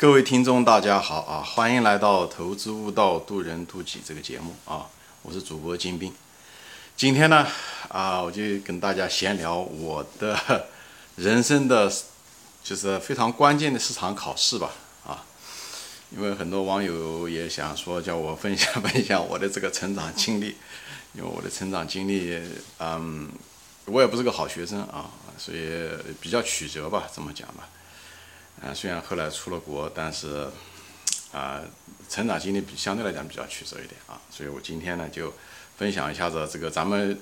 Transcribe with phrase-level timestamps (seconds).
[0.00, 1.44] 各位听众，大家好啊！
[1.44, 4.86] 欢迎来到《投资悟道，渡人渡己》这个节目啊！
[5.20, 6.10] 我是主播金兵。
[6.96, 7.46] 今天呢，
[7.90, 10.66] 啊，我就跟大家闲聊我的
[11.16, 11.92] 人生的，
[12.64, 14.70] 就是非常关键的市场考试吧
[15.06, 15.22] 啊！
[16.16, 20.56] 因为很多网友也想说，叫我分享分享我的这个成长经历，
[21.12, 22.40] 因为我的成长经历，
[22.78, 23.28] 嗯，
[23.84, 25.90] 我也不是个好学生啊，所以
[26.22, 27.68] 比较曲折吧，这么讲吧。
[28.62, 30.46] 啊，虽然后来出了国，但是，
[31.32, 31.60] 啊，
[32.10, 35.32] 成长经历比相对来讲比较曲折一点啊，所以我今天呢就
[35.78, 37.18] 分享一下子这个咱们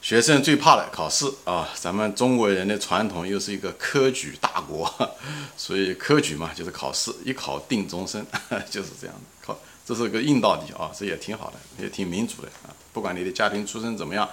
[0.00, 4.90] 学生最怕的考试啊，咱们中国人的传统又是一个科举大国，
[5.54, 8.24] 所以科举嘛就是考试，一考定终身，
[8.70, 14.26] 就是这样，考这是个硬道理啊，这也挺好的，也挺民主的啊，不管你的家庭出身怎么样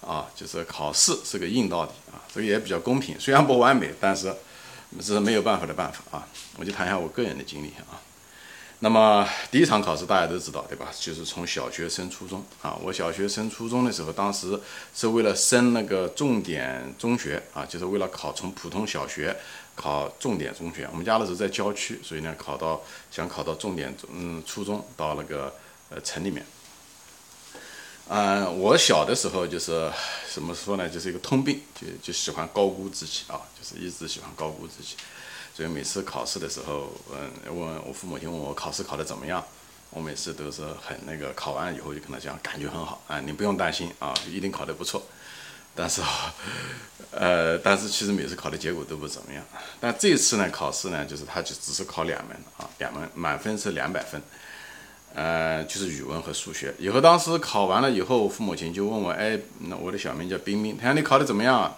[0.00, 4.32] 啊，就是考试是个硬道理啊，这个也比较公平，虽然不完美，但是。
[4.96, 6.26] 这是没有办法的办法啊！
[6.56, 8.00] 我就谈一下我个人的经历啊。
[8.80, 10.88] 那么第一场考试大家都知道对吧？
[10.98, 12.78] 就是从小学升初中啊。
[12.82, 14.58] 我小学升初中的时候，当时
[14.94, 19.36] 是为了升那个重点中学啊，就是为了考从普通小学
[19.74, 20.88] 考重点中学。
[20.92, 25.52] 我们家的时候在郊区，所以呢考到想考到重点嗯初中到那个
[25.90, 26.46] 呃城里面。
[28.10, 29.92] 嗯，我小的时候就是
[30.32, 34.96] 怎么说呢，就是一个通病，就就喜欢高估自己啊，就是一直喜欢高估自己，
[35.54, 39.44] 所以每次考试的时候，嗯，问我父母亲问我考试考得怎么样，
[39.90, 45.02] 我每次都是很那个，考完以后就跟他讲，感觉很好啊，你不用担心啊，一定考得不错。
[45.74, 46.00] 但是，
[47.12, 49.44] 呃，但是其实每次考的结果都不怎么样。
[49.78, 54.20] 但这次呢，考试呢，就是他就只是考两门啊，两门满分是两百分。
[55.14, 56.74] 呃，就是语文和数学。
[56.78, 61.76] 以后当时考完了以后，父母亲就问我，哎，那我的小名叫冰冰，他说你考的怎么样啊？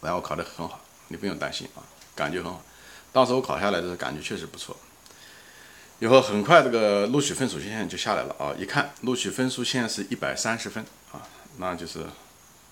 [0.00, 2.62] 然后我考的很好，你不用担心啊，感觉很好。
[3.12, 4.76] 当时我考下来的时候，感觉确实不错。
[5.98, 11.20] 以后很快这个录取分数线就下来了啊，一看录取分数线是一百三十分啊，
[11.58, 12.06] 那就是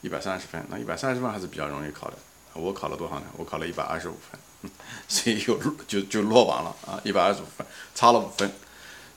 [0.01, 2.17] 一百三十分，那一百三十分还是比较容易考的。
[2.55, 3.27] 我考了多少呢？
[3.37, 4.71] 我考了一百二十五分，
[5.07, 8.51] 所以又就就落榜了啊，一百二十五分，差了五分。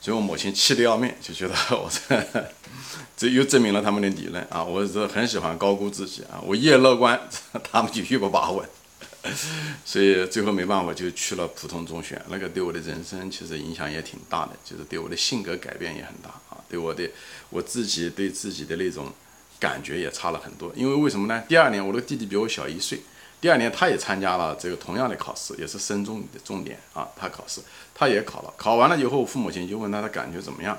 [0.02, 2.44] 所以我母亲气得要命，就觉得我这
[3.16, 4.64] 这又证明了他们的理论啊！
[4.64, 7.20] 我是很喜欢高估自己啊，我越乐观，
[7.70, 8.66] 他们就越不把握。
[9.86, 17.08] 所以最后没办法就去了普通中学，那个对我的人生其实影响也挺大的，就是对我的性格改变也很大啊，对我的
[17.50, 19.12] 我自己对自己的那种
[19.60, 20.72] 感觉也差了很多。
[20.74, 21.44] 因为为什么呢？
[21.46, 22.98] 第二年我那个弟弟比我小一岁。
[23.40, 27.08] 第二年，他也参加了这个同样的考试，也是升中的重点啊。
[27.16, 27.60] 他考试，
[27.94, 28.52] 他也考了。
[28.56, 30.78] 考完了以后，父母亲就问他，他感觉怎么样？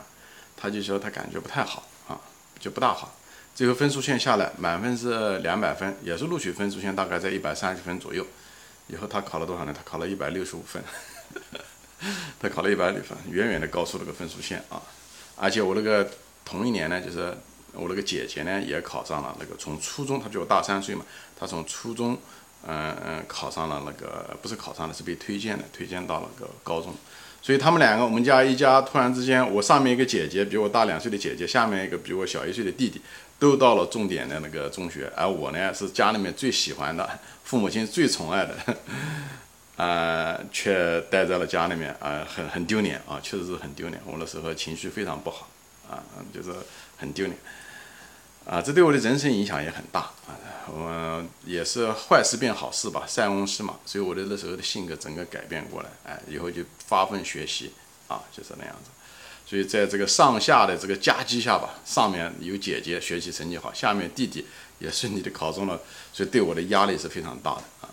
[0.55, 2.19] 他就说他感觉不太好啊，
[2.59, 3.15] 就不大好。
[3.53, 8.25] 最后分数线下来，满分是两百分，也是录取分数线大概在一百三十分左右。
[8.87, 9.73] 以后他考了多少呢？
[9.75, 10.83] 他考了一百六十五分，
[12.39, 14.81] 他考了一百六分，远远的高出了个分数线啊。
[15.35, 16.09] 而且我那个
[16.43, 17.37] 同一年呢，就是
[17.73, 21.05] 我那个姐姐呢，也考上了那个从初中，她比我大三岁嘛，
[21.39, 22.17] 她从初中。
[22.67, 26.93] 嗯嗯，考上了那个不是考上了，是被推荐的，推荐到了个高中。
[27.41, 33.01] 所以他们两个，我们家一家突然之间，我上面一个姐姐比我大两岁的姐姐，下面一个比我小一岁的弟弟，
[33.37, 38.55] 都到了重点的那个中学，而我呢是家里面最喜欢的，父母亲最宠爱的，
[39.75, 44.01] 啊，却待在了家里面啊，很很丢脸啊，确实是很丢脸。
[44.05, 45.49] 我那时候情绪非常不好
[45.89, 45.99] 啊，
[46.33, 46.49] 就是
[46.95, 47.37] 很丢脸。
[48.45, 50.35] 啊，这对我的人生影响也很大啊！
[50.67, 57.71] 我也是坏事变好事吧，塞翁失马，所以我的那时候的性格整个改变过来，哎，以后就发奋学习
[58.07, 58.89] 啊，就是那样子。
[59.45, 64.45] 所以在这个上下的这个夹击下吧，上面有姐姐学习成绩好，下面弟弟
[64.79, 65.79] 也顺利的考中了，
[66.11, 67.89] 所以对我的压力是非常大的啊。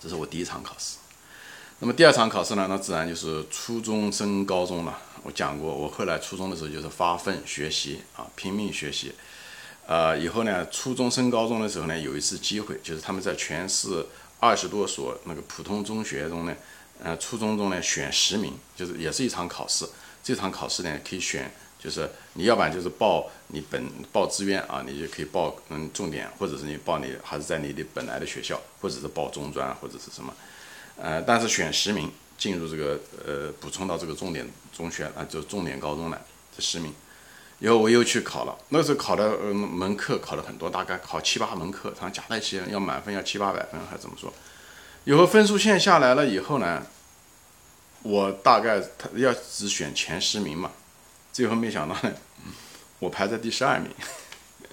[0.00, 0.96] 这是我第一场考试。
[1.80, 4.98] 那么第二场考试呢，那自然就是初中升高中了。
[5.24, 9.12] 我讲过，我后来初中的时候就是发奋学习啊，拼命学习。
[9.86, 14.04] 呃，以后呢，初中升高中的时候呢，有一次机会，就是他们在全市
[14.38, 16.54] 二十多所那个普通中学中呢，
[17.02, 19.88] 呃，初中中呢选十名，就是也是一场考试。
[20.22, 30.34] 这场考试呢可以选，就是你要不然就是报你本报志愿啊，你就可以报嗯重点，或者是你报你还是在你的本来的学校，或者是报中专或者是什么，
[30.96, 32.12] 呃，但是选十名。
[32.36, 36.20] 进入这个呃，补充到这个重点中学啊，就重点高中来，
[36.56, 36.92] 这十名，
[37.60, 38.56] 以后我又去考了。
[38.68, 44.32] 那时候考的呃门课考了很多，大概考七八门课，他加在一起要满分要七八百分，还是怎么说？
[45.04, 46.82] 以后分数线下来了以后呢，
[48.02, 50.70] 我大概他要只选前十名嘛，
[51.32, 52.12] 最后没想到呢，
[52.98, 53.90] 我排在第十二名，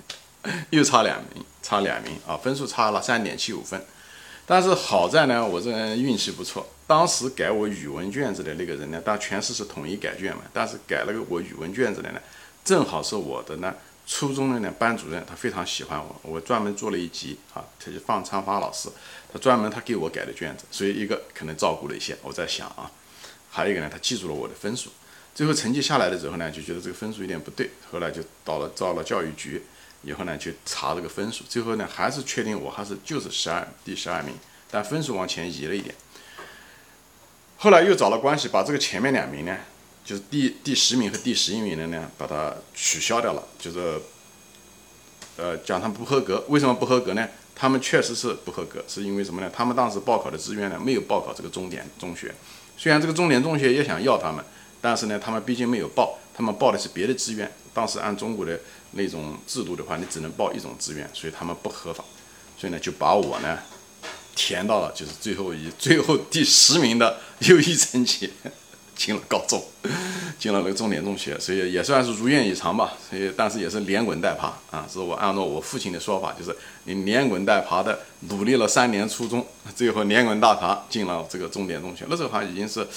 [0.72, 3.86] 又差两名，差两名啊，分数差了三点七五分。
[4.46, 6.68] 但是好在呢，我这人运气不错。
[6.92, 12.20] 当时改我语文卷子的那个人呢，但全市是统一改卷嘛，但是改了个我语文卷子的呢，
[12.66, 13.74] 正好是我的呢
[14.06, 18.90] 初中的呢班主任，他非常喜欢我，我专门做了一集啊，他就放昌发老师，
[19.32, 22.92] 他专门他给我改的卷子，所以一个可能照顾了一些，我在想啊，
[23.50, 24.90] 还有一个呢，他记住了我的分数，
[25.34, 29.64] 最后成绩下来的时候呢，就觉得这个分数有点不对，后来就到了到了教育局，
[30.04, 34.36] 以后呢去查这个分数，最后呢还是确定我还是就是十二第十二名，
[34.70, 35.96] 但分数往前移了一点。
[37.64, 39.56] 后来又找了关系，把这个前面两名呢，
[40.04, 44.02] 就是第第十名和第十一名的呢，把它取消掉了，就是，
[45.38, 46.44] 呃，讲他们不合格。
[46.48, 47.30] 为什么不合格呢？
[47.56, 49.52] 他们确实是不合格，是因为什么呢？
[49.56, 52.34] 他们当时报考的志愿呢，没有报考这个重点中学。
[52.80, 54.44] 虽然这个重点中学也想要他们，
[54.82, 57.52] 但是呢，他们毕竟没有报，他们报的是别的志愿。
[57.76, 58.60] 当时按中国的
[58.94, 62.04] 那种制度的话，你只能报一种志愿，所以他们不合法。
[62.58, 63.60] 所以呢，就把我呢。
[64.36, 68.32] 填到了，就是最后以最后第十名的优异成绩
[68.96, 69.64] 进了高中，
[70.38, 72.94] 进了那个重点中学，所以也算是如愿以偿吧。
[73.10, 78.00] 所以，但是也是连滚带爬啊，是我按照我父亲的说法，就是你连滚带爬的
[78.30, 79.46] 努力了三年初中，
[79.76, 82.06] 最后连滚带爬进了这个重点中学。
[82.10, 82.88] 那时候好像已经是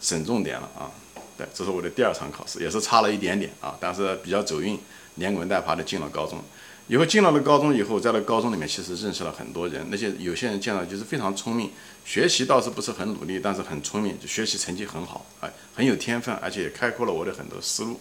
[0.00, 0.90] 省重点了啊。
[1.36, 4.78] 对，这是我的第二场考试，也是差了一点点啊，但是比较走运，
[5.16, 6.38] 连滚带爬的进了高中。
[6.86, 9.86] 以后进了了高中以后，在那高中里面，其实认识了很多人。
[9.90, 11.70] 那些有些人见到就是非常聪明，
[12.04, 17.98] 学习倒是不是很努力，但是很聪明，学习成绩很好，哎，很有天分，而且也开阔了我的很多思路，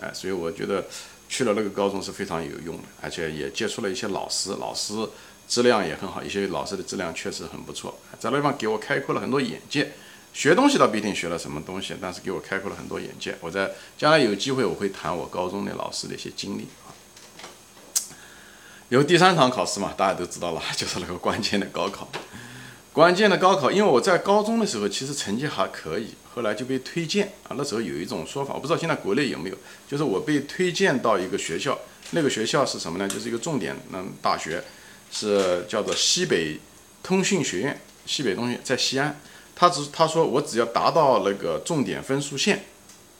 [0.00, 0.86] 哎，所以我觉得
[1.28, 4.94] 去了那个高中是非常有用的，而且也接触了一些老师，老师
[5.46, 9.92] 质量也很好，一些老师的质量确实很不错，在那地方给我开阔了很多眼界。
[10.34, 13.36] 学东西倒不一定学了什么东西，但是给我开阔了很多眼界。
[13.42, 16.66] 我在将来有机会我会谈我高中的老师的一些经历。
[18.92, 22.06] 有第三场考试嘛，大家都知道了， 就是那个关键的高考。
[22.92, 27.56] 关键的高考，因为我在高中的时候其实成绩还可以，后来就被推荐啊。
[27.56, 29.56] 那时候有一种说法，我不知道现在国内有没有，
[29.88, 31.78] 就是我被推荐到一个学校，
[32.10, 33.08] 那个学校是什么呢？
[33.08, 34.62] 就是一个重点嗯大学，
[35.10, 36.60] 是叫做西北
[37.02, 37.80] 通讯学院。
[38.04, 39.18] 西北通讯在西安，
[39.56, 42.62] 他只他说我只要达到那个重点分数线，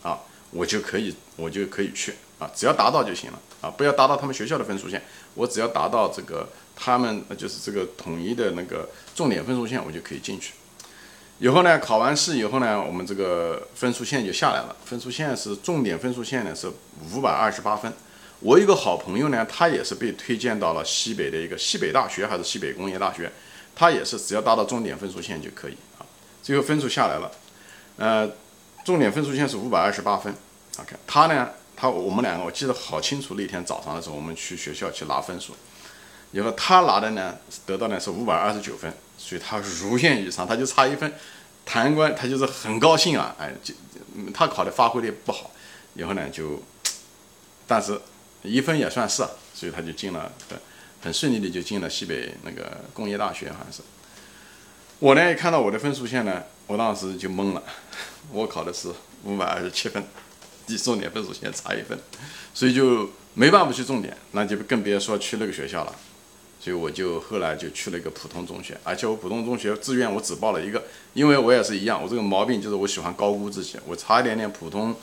[0.02, 0.18] 啊，
[0.50, 3.40] 我就可以我就可以去啊，只要达到就行了。
[3.62, 5.00] 啊，不要达到他们学校的分数线，
[5.34, 10.52] 我只要达到这个他们就是这个统一的那个重点分数线，我就可以进去。
[11.38, 14.76] 以后呢，考完试以后呢，我们这个分数线就下来了。
[14.84, 16.70] 分数线是重点分数线呢是
[17.14, 17.92] 五百二十八分。
[18.40, 23.30] 我一个好朋友呢，他也是被推荐到了西北的一个西北大学还是西北工业大学，
[23.76, 26.02] 他也是只要达到重点分数线就可以啊。
[26.42, 27.30] 最后分数下来了，
[27.96, 28.28] 呃，
[28.84, 30.34] 重点分数线是五百二十八分。
[30.80, 31.50] OK，他呢？
[31.82, 35.52] 他我们两个我记得好清楚，那天早上的时候，我们去学校去拿分数，
[36.30, 37.36] 以后他拿的呢，
[37.66, 41.12] 得到呢是五百二十九分，所以他如愿以偿，他就差一分，
[41.66, 43.74] 贪官他就是很高兴啊，哎，就
[44.32, 45.50] 他考的发挥的不好，
[45.94, 46.62] 以后呢就，
[47.66, 48.00] 但是
[48.44, 50.30] 一分也算是，所以他就进了，
[51.02, 53.82] 很顺利的就进了西北那个工业大学，好像是。
[55.00, 57.62] 我呢一看到我的分数线呢，我当时就懵了，
[58.30, 58.94] 我考的是
[59.24, 60.00] 五百二十七分。
[60.76, 61.98] 重点分数线差一分，
[62.54, 65.94] 所以就没办法去重点，那就更别说去那个学校了。
[66.60, 70.80] 所以我就后来就去了一个普通中学，而且我普通中学志愿我只报了一个，
[71.12, 74.94] 因为我也是一样，我这个毛病就是我喜欢高估自己，我差一点点普通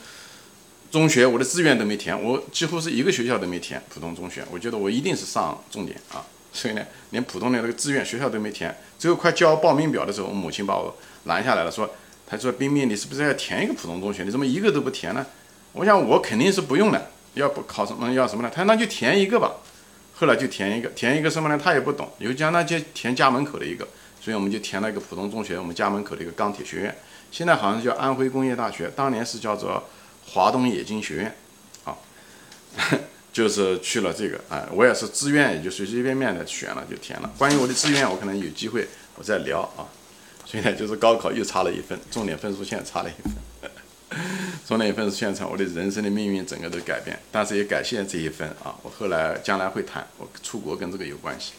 [0.90, 8.74] 中学我的志愿都没填，我几乎是一个学校都没填普通中学，我觉得我一定是上重点啊，所以呢，连普通的那个志愿学校都没填。
[8.98, 11.90] 最后快交报名表的时候，我母亲把我拦下来了，说
[12.26, 14.24] ：“他说冰冰，你是不是要填一个普通中学？
[14.24, 15.26] 你怎么一个都不填呢？”
[15.72, 18.50] 我想我肯定是不用的，要不考什么要什么呢？
[18.54, 19.52] 他那就填一个吧。
[20.14, 21.58] 后来就填一个，填一个什么呢？
[21.62, 23.88] 他也不懂，有讲那就填家门口的一个，
[24.20, 26.94] 所以我们就填了一个普通中学，我们家门口的一个钢铁学院，
[27.32, 29.82] 现在好像叫安徽工业大学，当年是叫做
[30.26, 31.36] 华东冶金学院，
[31.84, 31.96] 啊，
[33.32, 37.30] 就是去了这个，哎，我也是自愿，也就随随便便的选了就填了。
[37.38, 39.88] 关于我的志愿，我可能有机会我再聊啊。
[40.44, 43.32] 所以呢，就是高考又差了一分，重点分数线差了一分。
[44.66, 48.74] 重点一份是现场，我的人生的命运整个都改变，但是也感谢这一分啊！
[48.82, 51.52] 我后来将来会谈，我出国跟这个有关系。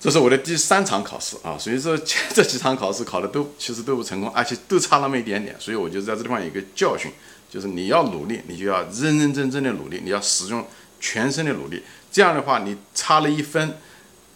[0.00, 1.96] 这是我的第三场考试啊，所以说
[2.34, 7.12] 这几场考试考的都其实都不成功，而且都差那么一点点，所以我就在这地方有一个教训，
[7.48, 10.66] 就是你要努力，你就要认认真真的努力，你要使用
[10.98, 13.76] 全身的努力，这样的话你差了一分，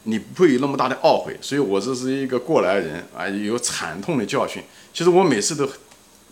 [0.04, 1.36] 你不会有那么大的懊悔。
[1.40, 4.62] 所以我这是一个过来人啊，有惨痛的教训。
[4.94, 5.68] 其实我每次都。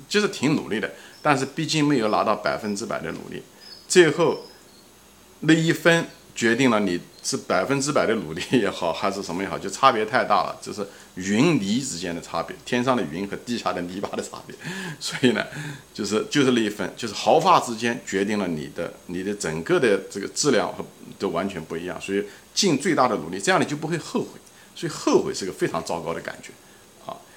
[0.09, 0.91] 就是挺努力的，
[1.23, 3.43] 但是毕竟没有拿到百分之百的努力，
[3.89, 4.43] 最后
[5.41, 14.55] 那一分决定了你是百分之百的努力也好，还是什么也好，就差别太大了，就是云泥之间的差别，天上的云和地下的泥巴的差别。
[14.99, 15.47] 所以呢，
[15.95, 20.85] 就是就是那一分，就是毫发之间决定了你的你的整个的这个质量和
[21.19, 21.99] 都完全不一样。
[22.01, 24.41] 所以尽最大的努力，这样你就不会后悔。
[24.77, 26.51] 所以后悔是个非常糟糕的感觉，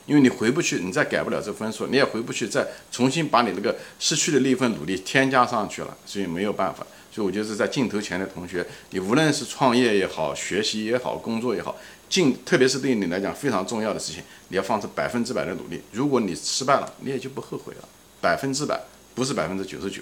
[0.08, 6.88] 因为你回不去，你再改不了这分数，你也回不去，再重新把你那个失去的那份努力添加上去了，所以没有办法。
[7.12, 11.76] 所以我觉得在镜头前的同学，你无论是创业也好，学习也好，工作也好，
[12.08, 15.82] 镜特别是对你来讲非常重要的事情，你要放出百分之百的努力。
[15.92, 17.90] 如果你失败了，你也就不后悔了，
[18.22, 18.80] 百分之百，
[19.14, 20.02] 不是百分之九十九，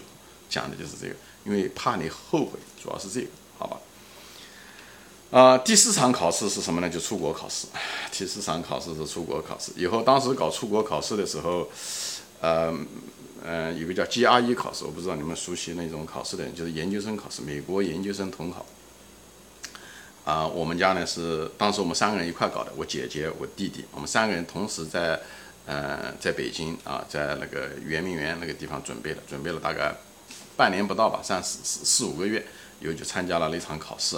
[0.49, 3.77] 讲的就是这个，因为怕你后悔，主要是这个，好吧？
[5.35, 6.89] 啊，第四场考试是什么呢？
[6.89, 7.67] 就出国考试。
[8.09, 9.73] 第四场考试是出国考试。
[9.75, 11.69] 以后当时搞出国考试的时候，
[12.39, 12.73] 呃，
[13.43, 18.65] 嗯，有个叫 GRE 考试，我不知道你们熟悉那种考试的人，就是研究生考试，美国研究生统考。
[20.23, 25.19] 啊，我们家呢是当时我们三个人一块搞的，我姐姐、我弟弟，我们三个人同时在，
[25.65, 29.93] 呃，在北京啊，在那个圆明园那个地方准备了，准备了大概
[30.55, 32.45] 半年不到吧，三四四四五个月，
[32.79, 34.17] 以后就参加了那场考试。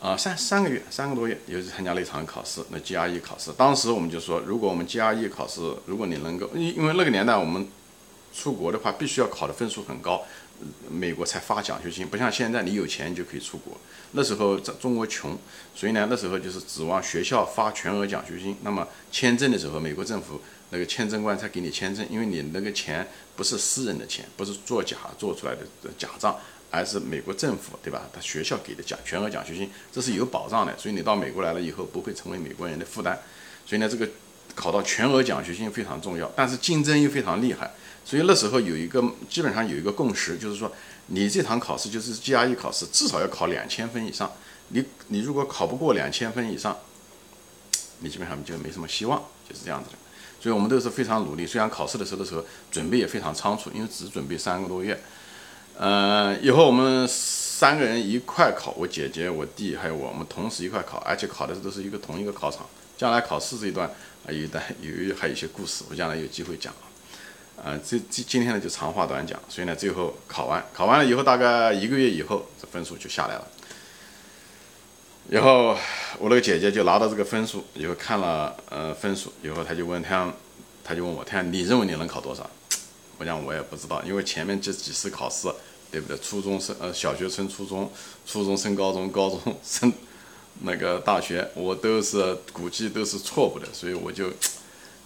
[0.00, 3.52] 啊，三三个月，三个多月，又是参加了一场考试，那 GRE 考试。
[3.52, 7.68] 当时我们就说，如果我们 GRE 考试，如果你能够，因因为那个年代我们
[8.34, 10.22] 出国的话，必须要考的分数很高，
[10.90, 13.76] 美国才发奖学金，不像现在你有钱就可以出国。
[14.12, 15.36] 那时候在中国穷，
[15.74, 18.56] 所以呢，那时候就是指望学校发全额奖学金。
[18.62, 20.40] 那么签证的时候，美国政府
[20.70, 26.38] 那个签证官才给你签证，因为你那个钱不是私人的钱，不是作假做出来的假账。
[26.70, 28.02] 而是美国政府对吧？
[28.12, 33.18] 他学校给的奖全额奖学金，这是有保障的，所以你到美国来了以后不会成为美国人的负担。
[33.66, 34.08] 所以呢，这个
[34.54, 37.70] 考到全额奖学金非常重要，但是竞争又非常厉害。
[38.04, 40.72] 所以那时候有一个基本上有一个共识，就是说
[41.06, 44.32] 你这堂考试就是 GRE 考试，至少要考两千分以上。
[44.68, 46.76] 你你如果考不过两千分以上，
[47.98, 49.96] 你基本上就没什么希望，就是这样子的。
[50.40, 54.98] 所以我们都是非常努力，虽然考试的时候的时候准备也非常仓促，因为只准备三个多月。
[55.82, 62.66] 嗯，以后我们三个人一块考，我姐姐、我弟还有我我们同时一块考，而且考的都是一个同一个考场。
[62.98, 66.70] 将来考试这一段啊，有一段有还有一些故事，我将来有机会讲
[67.56, 67.80] 啊。
[67.82, 73.46] 这这今天呢就长话短讲，所以呢最后考完，考完了以后大概一个月以后，这分数就下来了。
[75.30, 75.74] 然后
[76.18, 80.30] 我那个姐姐就拿到这个分数，以后看了呃分数以后，她就问她，
[80.84, 82.50] 她就问我，她你认为你能考多少？
[83.16, 85.48] 我讲我也不知道，因为前面这几次考试。
[85.90, 86.16] 对不对？
[86.18, 87.90] 初中升呃，小学升初中，
[88.24, 89.92] 初中升高中，高中 升
[90.62, 94.30] 那个大学，我都是估计都是错误的，所以我就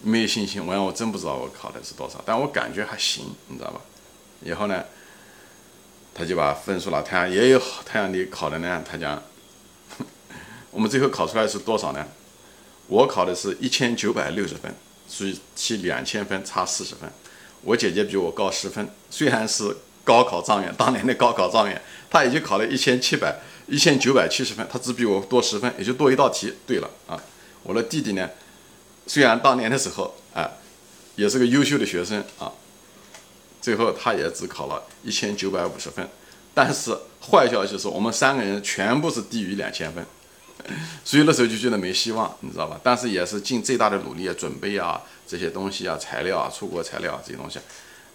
[0.02, 0.64] 没有信心。
[0.64, 3.80] 我讲我真不知道我考的是多少，但我感觉还行，你知道吧？
[4.42, 4.84] 以后呢，
[6.12, 9.22] 他就把分数了，他讲也有他讲你考的呢，他讲
[10.70, 12.06] 我们最后考出来是多少呢？
[12.88, 14.74] 我考的是一千九百六十分，
[15.08, 17.10] 所以其两千分差四十分。
[17.62, 19.76] 我姐姐比我高十分，虽然是。
[20.04, 21.80] 高考状元，当年的高考状元，
[22.10, 26.52] 他也就考了一千七百一千九百七十分，他只比我多十分，也就多一道题。
[26.66, 27.18] 对了啊，
[27.62, 28.28] 我的弟弟呢，
[29.06, 30.50] 虽然当年的时候啊，
[31.16, 32.52] 也是个优秀的学生啊，
[33.62, 36.06] 最后他也只考了一千九百五十分，
[36.52, 40.04] 但是坏消息是我们三个人全部是低于两千分，
[41.02, 42.78] 所以那时候就觉得没希望，你知道吧？
[42.82, 47.58] 但是也是尽最大的努力准备啊，这些东西啊，材料啊，出国材料啊这些东西，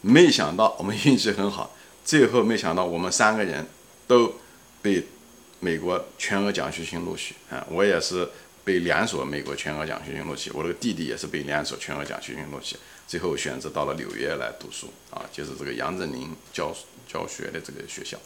[0.02, 1.76] 没想到我们运气很好。
[2.06, 3.68] 最后没想到，我们三个人
[4.08, 4.34] 都
[4.82, 5.06] 被
[5.60, 7.64] 美国全额奖学金录取啊！
[7.70, 8.28] 我也是
[8.64, 12.76] 被两所美国全额奖学金录取，我那个弟弟也是被两所全额奖学金录取，
[13.08, 16.76] 最后选择到了纽约来读书啊，就是这个杨振宁教
[17.08, 18.18] 教学的这个学校。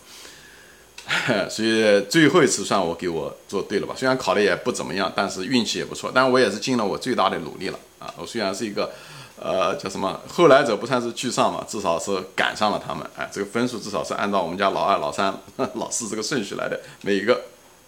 [1.50, 3.94] 所以最后一次算我给我做对了吧？
[3.98, 8.14] 虽然考的也不怎么样，但是运气也不错，但我也是尽了我最大的努力了啊！
[8.18, 8.94] 我虽然是一个。
[9.36, 10.22] 呃，叫什么？
[10.30, 13.06] 后来者不算是居上嘛，至少是赶上了他们。
[13.18, 15.36] 哎，这个分数至少是按照我们家老二、老三、
[15.74, 17.42] 老四这个顺序来的，每一个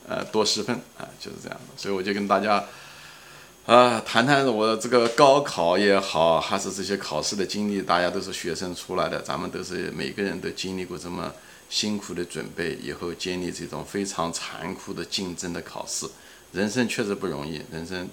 [0.07, 1.65] 呃多十分，哎，就是这样的。
[1.77, 2.65] 所以我就跟大家
[3.67, 7.81] 啊谈谈我这个高考也好，还是这些考试的经历。
[7.81, 11.31] 大家都是学生出来的，咱们都是每个人都经历过这么
[11.69, 16.05] 辛苦的准备，以后经历这种非常残酷的竞争的考试，
[16.51, 17.61] 人生确实不容易。
[17.71, 18.09] 人生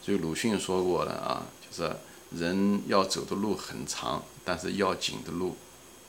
[0.00, 1.92] 就鲁迅说过了啊，就是。
[2.30, 5.56] 人要走的路很长，但是要紧的路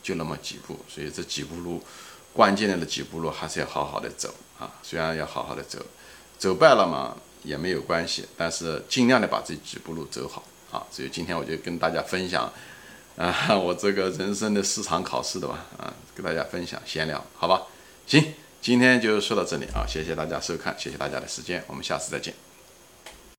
[0.02, 1.82] 就那么几步，所以这几步路，
[2.32, 4.72] 关键的几步路还是要好好的走啊。
[4.82, 5.78] 虽然要好好的走，
[6.38, 10.82] 走败了嘛也没有关系，但是尽量的把这几步路走好啊。
[10.90, 12.52] 所以今天我就跟大家分享
[13.16, 17.62] 啊，我这个人生的四场考试的吧啊，跟大家分享闲聊，好吧？
[18.06, 22.47] 行，今天就说到这里啊，谢谢大家收看，谢谢大家的时间，我们下次再见。